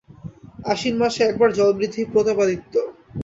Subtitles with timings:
[0.65, 2.73] আশ্বিন মাসে একবার জলবৃদ্ধি– প্রতাপাদিত্য।